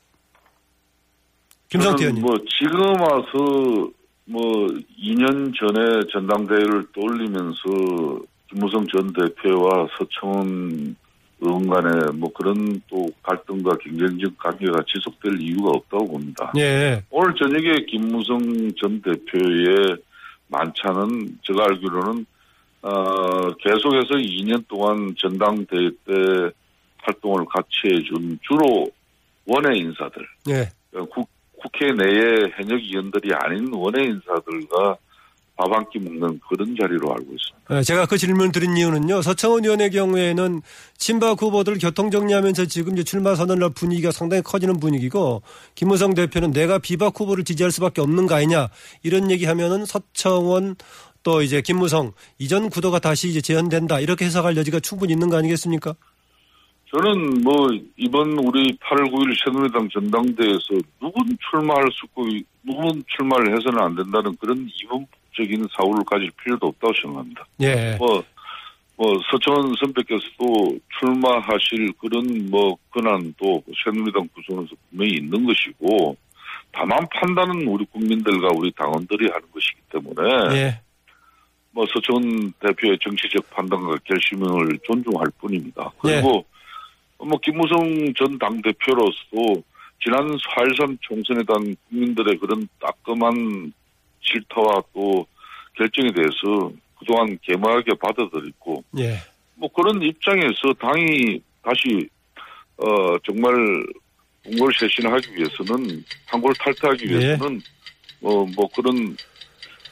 김성태 1.69 2.03
의원님. 2.03 2.23
뭐, 2.23 2.35
지금 2.59 2.81
와서 3.00 3.89
뭐, 4.31 4.67
2년 4.97 5.53
전에 5.55 6.01
전당대회를 6.11 6.88
떠올리면서 6.93 8.23
김무성 8.50 8.85
전 8.88 9.11
대표와 9.13 9.88
서청원 9.97 10.95
의원 11.41 11.67
간에 11.67 11.89
뭐 12.13 12.31
그런 12.33 12.81
또 12.88 13.07
갈등과 13.23 13.77
경쟁적 13.77 14.38
관계가 14.38 14.83
지속될 14.88 15.41
이유가 15.41 15.71
없다고 15.71 16.07
봅니다. 16.07 16.51
예. 16.57 17.03
오늘 17.09 17.33
저녁에 17.35 17.85
김무성 17.88 18.39
전 18.79 19.01
대표의 19.01 19.97
만찬은 20.50 21.39
제가 21.41 21.63
알기로는 21.63 22.25
어, 22.83 23.50
계속해서 23.57 24.15
2년 24.15 24.67
동안 24.67 25.13
전당대회 25.17 25.89
때 26.05 26.13
활동을 27.03 27.45
같이 27.45 27.88
해준 27.88 28.38
주로 28.43 28.89
원외 29.45 29.77
인사들, 29.79 30.27
예. 30.50 30.69
국, 31.09 31.27
국회 31.62 31.91
내의 31.94 32.51
현역 32.58 32.80
의원들이 32.82 33.30
아닌 33.34 33.72
원외 33.74 34.03
인사들과 34.03 34.98
밥 35.58 35.72
한 35.72 35.86
끼 35.91 36.00
먹는 36.00 36.39
그런 36.50 36.75
자리로 36.75 37.12
알고 37.12 37.34
있습니다. 37.36 37.77
예, 37.77 37.84
제가 37.84 38.08
그 38.08 38.18
질문 38.18 38.51
드린 38.51 38.75
이유는요. 38.75 39.22
서청원 39.22 39.63
의원의 39.63 39.91
경우에는 39.91 40.62
친박 40.98 41.39
후보들 41.39 41.77
교통정리하면서 41.77 42.65
지금 42.65 42.94
이제 42.94 43.03
출마 43.03 43.36
선언할 43.36 43.70
분위기가 43.75 44.12
상당히 44.12 44.41
커지는 44.41 44.80
분위기고 44.80 45.44
김무성 45.75 46.15
대표는 46.15 46.51
내가 46.51 46.80
비박 46.80 47.20
후보를 47.20 47.44
지지할 47.44 47.72
수밖에 47.72 48.01
없는 48.01 48.25
거 48.25 48.36
아니냐 48.36 48.70
이런 49.03 49.30
얘기하면은 49.30 49.86
서청원 49.86 50.77
또 51.24 51.44
이제 51.44 51.62
김무성 51.62 52.13
이전 52.39 52.70
구도가 52.72 52.98
다시 52.98 53.30
이제 53.30 53.39
재현된다 53.41 54.00
이렇게 54.00 54.25
해석할 54.25 54.58
여지가 54.58 54.80
충분히 54.80 55.13
있는 55.13 55.30
거 55.30 55.38
아니겠습니까? 55.38 55.94
저는 56.91 57.41
뭐 57.41 57.69
이번 57.95 58.38
우리 58.39 58.75
8월 58.77 59.10
9일 59.12 59.45
새누리당 59.45 59.88
전당대회에서 59.89 60.75
누군 61.00 61.38
출마할 61.50 61.86
수 61.91 62.05
있고 62.05 62.27
누군 62.63 63.01
출마를 63.07 63.55
해서는 63.55 63.79
안 63.81 63.95
된다는 63.95 64.36
그런 64.36 64.67
이분적인 64.69 65.67
사고를 65.74 66.03
가질 66.05 66.29
필요도 66.43 66.67
없다고 66.67 66.93
생각합니다. 67.01 67.45
예. 67.62 67.95
뭐, 67.98 68.21
뭐 68.98 69.17
서청원 69.31 69.74
선배께서도 69.79 70.77
출마하실 71.00 71.93
그런 71.98 72.50
뭐 72.50 72.77
권한도 72.91 73.63
새누리당 73.86 74.27
구성에서 74.36 74.75
분명히 74.89 75.13
있는 75.13 75.45
것이고 75.45 76.17
다만 76.74 77.07
판단은 77.10 77.67
우리 77.67 77.86
국민들과 77.86 78.50
우리 78.53 78.69
당원들이 78.74 79.27
하는 79.31 79.48
것이기 79.53 79.79
때문에 79.91 80.55
예. 80.57 80.81
뭐 81.71 81.86
서청원 81.93 82.51
대표의 82.60 83.00
정치적 83.01 83.50
판단과 83.51 83.95
결심을 84.03 84.77
존중할 84.83 85.27
뿐입니다. 85.39 85.89
그리고 86.01 86.45
뭐 87.25 87.39
김무성 87.39 88.13
전 88.17 88.37
당대표로서 88.37 89.61
지난 90.03 90.35
4.13 90.37 90.97
총선에 91.01 91.43
대한 91.47 91.75
국민들의 91.89 92.37
그런 92.37 92.67
따끔한 92.79 93.71
질타와 94.23 94.83
또 94.93 95.25
결정에 95.75 96.11
대해서 96.11 96.71
그동안 96.97 97.37
개막하게 97.41 97.93
받아들였고 97.99 98.83
예. 98.99 99.17
뭐 99.55 99.69
그런 99.71 100.01
입장에서 100.01 100.73
당이 100.79 101.41
다시 101.61 102.07
어 102.77 103.17
정말 103.23 103.53
공고를 104.43 104.73
쇄신하기 104.79 105.35
위해서는 105.35 106.03
한골 106.27 106.53
탈퇴하기 106.59 107.05
예. 107.05 107.09
위해서는 107.09 107.61
어뭐 108.23 108.69
그런 108.75 109.15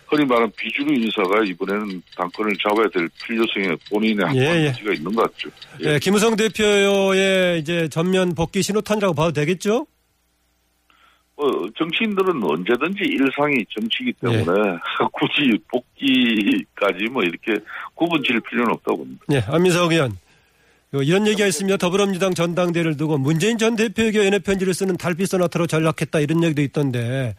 흔히 0.09 0.25
말하는 0.25 0.51
비주류 0.57 0.93
인사가 0.93 1.43
이번에는 1.43 2.01
당권을 2.15 2.53
잡아야 2.57 2.87
될 2.89 3.07
필요성에 3.23 3.75
본인의 3.89 4.25
예, 4.35 4.39
예. 4.39 4.47
한가지가 4.47 4.93
있는 4.93 5.13
것 5.13 5.21
같죠. 5.31 5.49
예, 5.81 5.99
김무성 5.99 6.35
대표의 6.35 7.59
이제 7.59 7.87
전면 7.89 8.33
복귀 8.33 8.61
신호탄이라고 8.61 9.13
봐도 9.13 9.31
되겠죠? 9.31 9.85
어, 11.35 11.43
정치인들은 11.77 12.43
언제든지 12.43 13.03
일상이 13.03 13.63
정치이기 13.69 14.13
예. 14.23 14.43
때문에 14.43 14.77
굳이 15.13 15.57
복귀까지 15.69 17.05
뭐 17.11 17.23
이렇게 17.23 17.53
구분 17.93 18.21
지을 18.23 18.41
필요는 18.41 18.73
없다고 18.73 18.97
봅니다. 18.97 19.23
예, 19.31 19.43
안민석 19.47 19.91
의원. 19.91 20.17
요 20.95 21.03
이런 21.03 21.27
얘기가 21.27 21.45
있습니다. 21.45 21.77
더불어민주당 21.77 22.33
전당대회를 22.33 22.97
두고 22.97 23.19
문재인 23.19 23.59
전 23.59 23.75
대표에게 23.75 24.25
연애 24.25 24.39
편지를 24.39 24.73
쓰는 24.73 24.97
달빛 24.97 25.27
소나타로 25.27 25.67
전락했다 25.67 26.19
이런 26.19 26.43
얘기도 26.43 26.63
있던데 26.63 27.35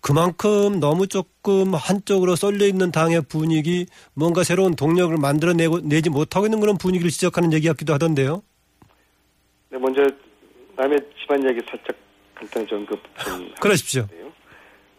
그만큼 0.00 0.78
너무 0.78 1.08
조금 1.08 1.74
한쪽으로 1.74 2.36
쏠려 2.36 2.64
있는 2.64 2.92
당의 2.92 3.22
분위기 3.28 3.86
뭔가 4.14 4.44
새로운 4.44 4.76
동력을 4.76 5.16
만들어내고 5.16 5.80
내지 5.80 6.10
못하고 6.10 6.46
있는 6.46 6.60
그런 6.60 6.78
분위기를 6.78 7.10
지적하는 7.10 7.52
얘기 7.52 7.66
같기도 7.66 7.92
하던데요. 7.92 8.40
네, 9.70 9.78
먼저 9.78 10.02
남의 10.76 11.00
집안 11.20 11.44
얘기 11.48 11.60
살짝 11.68 11.96
간단히 12.36 12.66
좀 12.68 12.78
언급 12.78 13.00
좀 13.24 13.52
그러십시오. 13.60 14.06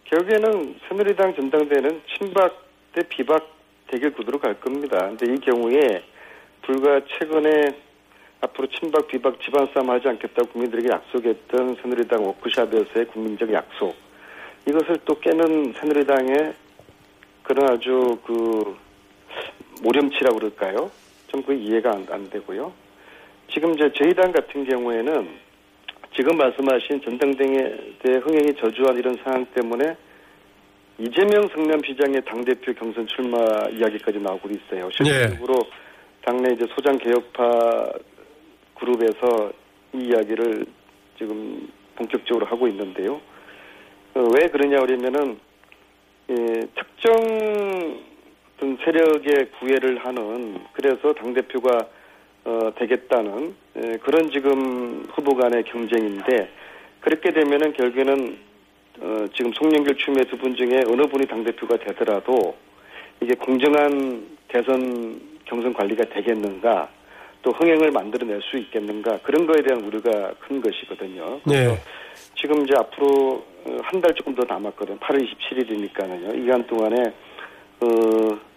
결국에는 0.03 0.75
새누리당 0.89 1.35
전당대회는 1.35 2.01
친박 2.17 2.53
대 2.93 3.01
비박 3.07 3.49
대결 3.87 4.11
구도로 4.11 4.39
갈 4.39 4.59
겁니다. 4.59 5.07
근데 5.07 5.33
이 5.33 5.37
경우에 5.39 6.03
불과 6.63 6.99
최근에 7.07 7.92
앞으로 8.43 8.67
친박 8.67 9.07
비박 9.07 9.39
집안 9.41 9.67
싸움 9.73 9.89
하지 9.89 10.07
않겠다고 10.09 10.49
국민들에게 10.49 10.89
약속했던 10.89 11.77
새누리당 11.81 12.25
워크샵에서의 12.25 13.07
국민적 13.07 13.51
약속 13.53 13.95
이것을 14.67 14.97
또 15.05 15.17
깨는 15.19 15.73
새누리당의 15.73 16.53
그런 17.43 17.69
아주 17.69 18.17
그 18.25 18.75
모렴치라고 19.81 20.37
그럴까요? 20.37 20.91
좀 21.27 21.41
그 21.41 21.53
이해가 21.53 21.91
안, 21.91 22.05
안 22.11 22.29
되고요. 22.29 22.71
지금 23.51 23.73
이제 23.73 23.91
저희 23.95 24.13
당 24.13 24.31
같은 24.31 24.65
경우에는 24.65 25.27
지금 26.15 26.37
말씀하신 26.37 27.01
전당대회 27.01 28.19
흥행이 28.21 28.53
저조한 28.59 28.97
이런 28.99 29.17
상황 29.23 29.43
때문에 29.47 29.95
이재명 30.99 31.47
성남시장의 31.47 32.23
당대표 32.25 32.71
경선 32.73 33.07
출마 33.07 33.39
이야기까지 33.71 34.19
나오고 34.19 34.47
있어요. 34.49 34.89
실질적으로 34.91 35.55
당내 36.21 36.53
이제 36.53 36.67
소장 36.75 36.97
개혁파 36.99 37.93
그룹에서 38.83 39.53
이 39.93 40.07
이야기를 40.07 40.65
지금 41.17 41.69
본격적으로 41.95 42.45
하고 42.45 42.67
있는데요. 42.67 43.21
어, 44.15 44.25
왜 44.35 44.47
그러냐 44.49 44.79
그러면은 44.79 45.39
예, 46.29 46.35
특정 46.75 47.13
어떤 48.57 48.77
세력의 48.83 49.51
구애를 49.59 50.05
하는 50.05 50.59
그래서 50.73 51.13
당 51.13 51.33
대표가 51.33 51.87
어, 52.45 52.73
되겠다는 52.75 53.55
예, 53.77 53.97
그런 54.03 54.31
지금 54.31 55.05
후보 55.13 55.35
간의 55.35 55.63
경쟁인데 55.63 56.49
그렇게 56.99 57.31
되면은 57.31 57.73
결국에는 57.73 58.37
어, 58.99 59.25
지금 59.33 59.53
송영길 59.53 59.97
추미애 59.97 60.25
두 60.25 60.37
분 60.37 60.55
중에 60.55 60.81
어느 60.87 61.03
분이 61.03 61.25
당 61.27 61.43
대표가 61.43 61.77
되더라도 61.77 62.55
이게 63.21 63.33
공정한 63.35 64.27
대선 64.49 65.21
경선 65.45 65.73
관리가 65.73 66.05
되겠는가 66.05 66.89
또 67.43 67.51
흥행을 67.51 67.91
만들어낼 67.91 68.41
수 68.41 68.57
있겠는가 68.57 69.19
그런 69.21 69.45
거에 69.45 69.61
대한 69.61 69.83
우려가 69.83 70.33
큰 70.39 70.61
것이거든요. 70.61 71.39
네. 71.45 71.77
지금 72.39 72.63
이제 72.63 72.73
앞으로 72.77 73.43
한 73.83 74.01
달 74.01 74.13
조금 74.15 74.33
더 74.35 74.43
남았거든요. 74.47 74.97
8월 74.99 75.25
27일이니까는요. 75.25 76.35
이 76.37 76.41
기간 76.41 76.65
동안에 76.67 77.13
어, 77.81 77.87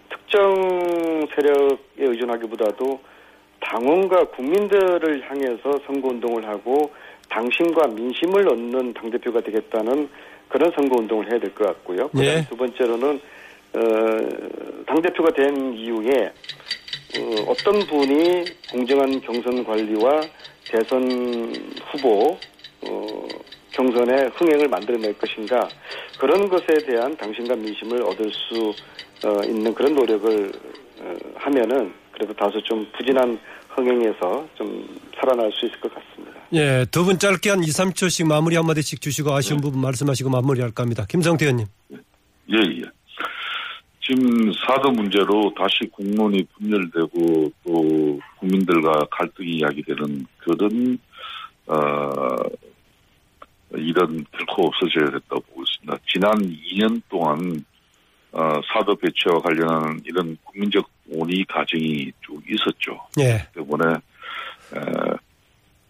특정 0.09 0.55
세력에 1.35 1.77
의존하기보다도 1.99 2.99
당원과 3.61 4.25
국민들을 4.35 5.29
향해서 5.29 5.79
선거운동을 5.85 6.47
하고 6.47 6.91
당신과 7.29 7.87
민심을 7.87 8.47
얻는 8.51 8.93
당대표가 8.93 9.41
되겠다는 9.41 10.09
그런 10.49 10.71
선거운동을 10.71 11.31
해야 11.31 11.39
될 11.39 11.53
것 11.53 11.65
같고요. 11.67 12.09
예. 12.19 12.45
두 12.49 12.55
번째로는 12.55 13.19
어, 13.73 13.79
당대표가 14.85 15.31
된 15.31 15.73
이후에 15.73 16.31
어, 17.19 17.51
어떤 17.51 17.79
분이 17.87 18.45
공정한 18.71 19.19
경선 19.21 19.63
관리와 19.63 20.21
대선 20.69 21.53
후보 21.91 22.37
어, 22.87 23.27
경선의 23.71 24.31
흥행을 24.35 24.67
만들어낼 24.67 25.13
것인가 25.17 25.67
그런 26.19 26.47
것에 26.49 26.65
대한 26.85 27.15
당신과 27.17 27.55
민심을 27.55 28.01
얻을 28.03 28.31
수 28.31 28.73
어, 29.27 29.43
있는 29.45 29.73
그런 29.73 29.93
노력을 29.95 30.51
어, 30.99 31.13
하면은 31.35 31.93
그래도 32.11 32.33
다소 32.33 32.61
좀 32.63 32.85
부진한 32.97 33.39
흥행에서 33.75 34.47
좀 34.55 34.99
살아날 35.19 35.51
수 35.51 35.65
있을 35.67 35.79
것 35.79 35.93
같습니다. 35.93 36.37
예, 36.53 36.85
두 36.91 37.03
분 37.03 37.19
짧게 37.19 37.49
한 37.51 37.59
2, 37.63 37.67
3초씩 37.67 38.25
마무리 38.27 38.55
한마디씩 38.55 39.01
주시고 39.01 39.31
아쉬운 39.33 39.61
부분 39.61 39.81
말씀하시고 39.81 40.29
마무리할까 40.29 40.81
합니다. 40.81 41.05
김성태 41.07 41.45
의원님. 41.45 41.67
예, 41.91 42.57
예. 42.57 42.96
지금 44.07 44.53
사드 44.53 44.87
문제로 44.95 45.53
다시 45.57 45.89
국론이 45.91 46.45
분열되고 46.55 47.51
또 47.65 48.19
국민들과 48.39 49.05
갈등이 49.11 49.57
이야기되는 49.57 50.25
그런 50.37 50.97
어 51.67 52.37
일은 53.75 54.25
결코 54.31 54.67
없어져야 54.67 55.11
된다고 55.11 55.41
보고 55.41 55.63
있습니다. 55.63 55.97
지난 56.07 56.35
2년 56.37 57.01
동안 57.09 57.65
어, 58.31 58.61
사드 58.71 58.95
배치와 58.95 59.41
관련한 59.41 59.99
이런 60.05 60.37
국민적 60.43 60.89
논의 61.05 61.43
과정이 61.45 62.11
쭉 62.21 62.41
있었죠. 62.49 62.99
예. 63.19 63.45
때문에 63.53 63.95
에, 64.73 64.81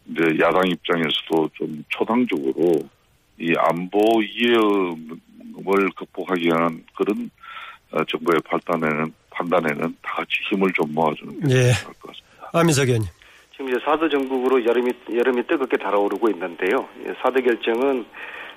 이제 0.07 0.39
야당 0.39 0.67
입장에서도 0.67 1.49
좀 1.53 1.83
초당적으로 1.89 2.79
이 3.39 3.53
안보 3.57 3.99
위험을 4.19 5.89
극복하기 5.95 6.45
위한 6.45 6.83
그런 6.95 7.29
어, 7.29 7.46
정부의 8.07 8.39
판단에는 8.45 9.13
판단에는 9.29 9.97
다 10.01 10.15
같이 10.17 10.31
힘을 10.49 10.71
좀 10.73 10.93
모아주는 10.93 11.47
게 11.47 11.55
예. 11.55 11.71
좋을 11.73 11.93
것 11.99 12.07
같습니다. 12.07 12.49
안민석 12.53 12.87
의원님. 12.87 13.09
지금 13.51 13.69
이제 13.69 13.79
사드 13.83 14.09
정국으로 14.09 14.63
여름이 14.65 14.91
여름이 15.13 15.47
뜨겁게 15.47 15.77
달아오르고 15.77 16.29
있는데요. 16.29 16.87
예, 17.05 17.13
사드 17.21 17.41
결정은 17.41 18.05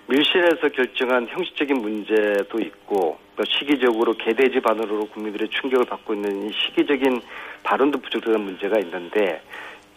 밀실에서 0.07 0.69
결정한 0.71 1.27
형식적인 1.29 1.81
문제도 1.81 2.59
있고 2.61 3.19
또 3.37 3.45
시기적으로 3.49 4.12
개돼지 4.14 4.61
반응으로 4.61 5.07
국민들의 5.07 5.49
충격을 5.51 5.87
받고 5.87 6.14
있는 6.14 6.49
이 6.49 6.53
시기적인 6.53 7.23
발언도 7.62 8.01
부족한 8.01 8.40
문제가 8.40 8.79
있는데 8.81 9.40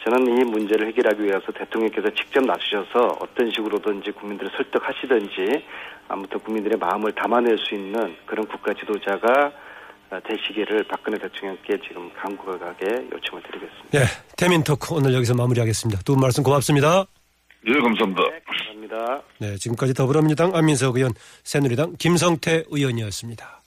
저는 0.04 0.28
이 0.28 0.44
문제를 0.44 0.88
해결하기 0.88 1.24
위해서 1.24 1.52
대통령께서 1.58 2.10
직접 2.16 2.44
나서셔서 2.46 3.18
어떤 3.22 3.50
식으로든지 3.52 4.12
국민들을 4.12 4.52
설득하시든지 4.58 5.63
아무튼 6.10 6.39
국민들의 6.39 6.78
마음을 6.78 7.12
담아낼 7.13 7.58
수 7.58 7.74
있는 7.76 8.16
그런 8.26 8.46
국가 8.48 8.74
지도자가 8.74 9.52
되시기를 10.28 10.84
박근혜 10.84 11.18
대통령께 11.18 11.80
지금 11.88 12.12
강국하게 12.13 13.08
요청을 13.13 13.42
드리겠습니다. 13.44 14.00
예, 14.00 14.04
태민 14.38 14.63
토크 14.63 14.94
오늘 14.94 15.13
여기서 15.16 15.34
마무리하겠습니다. 15.36 16.02
두 16.04 16.13
분 16.13 16.22
말씀 16.22 16.44
고맙습니다. 16.44 17.06
예, 17.66 17.74
감사합니다. 17.74 18.22
네, 18.30 18.39
감사합니다. 18.46 19.22
네, 19.39 19.56
지금까지 19.56 19.94
더불어민주당 19.96 20.54
안민석 20.54 20.98
의원, 20.98 21.13
새누리당 21.44 21.96
김성태 21.98 22.66
의원이었습니다. 22.70 23.62